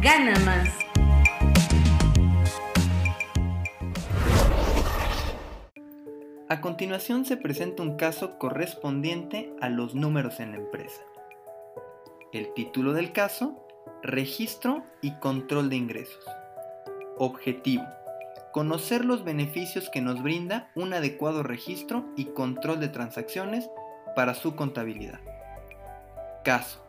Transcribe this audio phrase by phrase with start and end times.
[0.00, 0.68] gana más.
[6.48, 11.02] A continuación se presenta un caso correspondiente a los números en la empresa.
[12.32, 13.66] El título del caso,
[14.02, 16.24] Registro y Control de Ingresos.
[17.18, 17.84] Objetivo.
[18.52, 23.68] Conocer los beneficios que nos brinda un adecuado registro y control de transacciones
[24.14, 25.20] para su contabilidad.
[26.44, 26.82] Caso.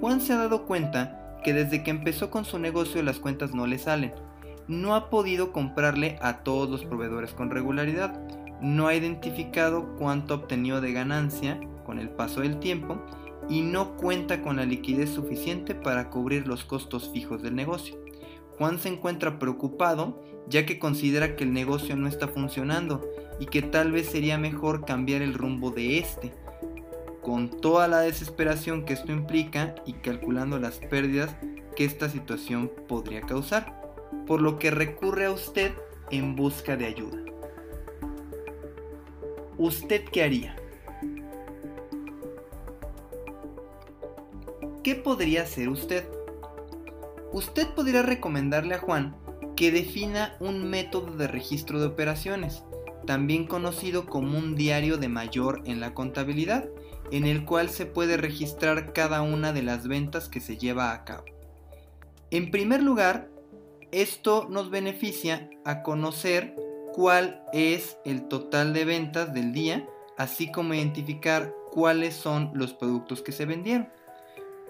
[0.00, 3.66] Juan se ha dado cuenta que desde que empezó con su negocio las cuentas no
[3.66, 4.12] le salen.
[4.68, 8.20] No ha podido comprarle a todos los proveedores con regularidad.
[8.60, 13.02] No ha identificado cuánto ha obtenido de ganancia con el paso del tiempo
[13.48, 17.96] y no cuenta con la liquidez suficiente para cubrir los costos fijos del negocio.
[18.56, 23.00] Juan se encuentra preocupado ya que considera que el negocio no está funcionando
[23.40, 26.32] y que tal vez sería mejor cambiar el rumbo de este.
[27.22, 31.36] Con toda la desesperación que esto implica y calculando las pérdidas
[31.76, 33.80] que esta situación podría causar,
[34.26, 35.72] por lo que recurre a usted
[36.10, 37.18] en busca de ayuda.
[39.56, 40.56] ¿Usted qué haría?
[44.82, 46.04] ¿Qué podría hacer usted?
[47.32, 49.16] Usted podría recomendarle a Juan
[49.54, 52.64] que defina un método de registro de operaciones,
[53.06, 56.68] también conocido como un diario de mayor en la contabilidad,
[57.10, 61.04] en el cual se puede registrar cada una de las ventas que se lleva a
[61.04, 61.24] cabo.
[62.30, 63.28] En primer lugar,
[63.90, 66.56] esto nos beneficia a conocer
[66.94, 69.86] cuál es el total de ventas del día,
[70.16, 73.88] así como identificar cuáles son los productos que se vendieron.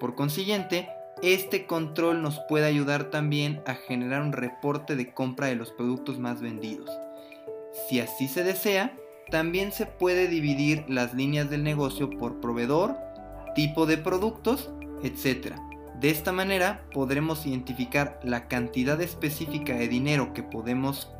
[0.00, 0.88] Por consiguiente,
[1.22, 6.19] este control nos puede ayudar también a generar un reporte de compra de los productos
[6.19, 6.91] más vendidos.
[7.72, 8.97] Si así se desea,
[9.31, 12.97] también se puede dividir las líneas del negocio por proveedor,
[13.55, 14.71] tipo de productos,
[15.03, 15.55] etc.
[16.00, 21.10] De esta manera podremos identificar la cantidad específica de dinero que podemos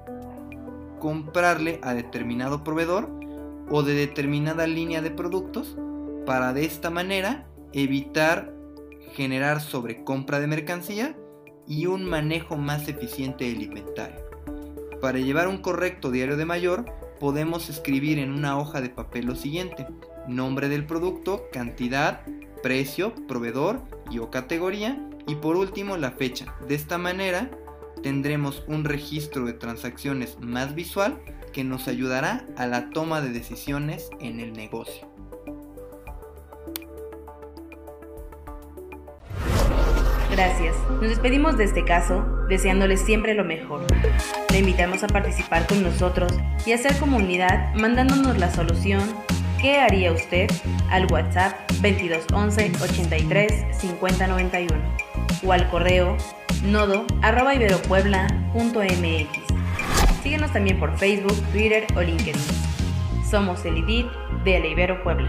[0.99, 3.09] comprarle a determinado proveedor
[3.71, 5.77] o de determinada línea de productos
[6.27, 8.53] para de esta manera evitar
[9.13, 11.17] generar sobrecompra de mercancía
[11.67, 14.32] y un manejo más eficiente del inventario.
[15.03, 16.85] Para llevar un correcto diario de mayor,
[17.19, 19.89] podemos escribir en una hoja de papel lo siguiente,
[20.29, 22.21] nombre del producto, cantidad,
[22.63, 23.83] precio, proveedor
[24.13, 26.55] y o categoría y por último la fecha.
[26.69, 27.51] De esta manera
[28.05, 31.21] tendremos un registro de transacciones más visual
[31.53, 35.12] que nos ayudará a la toma de decisiones en el negocio.
[40.33, 40.75] Gracias.
[40.89, 43.85] Nos despedimos de este caso deseándoles siempre lo mejor.
[44.51, 46.33] Le invitamos a participar con nosotros
[46.65, 49.03] y hacer comunidad mandándonos la solución
[49.61, 50.51] ¿Qué haría usted?
[50.91, 54.75] al WhatsApp 2211 83 50 91
[55.45, 56.17] o al correo
[56.65, 57.07] nodo
[57.55, 59.29] iberopuebla.mx.
[60.23, 62.35] Síguenos también por Facebook, Twitter o LinkedIn.
[63.29, 64.07] Somos el IDIT
[64.45, 65.29] de la Ibero Puebla.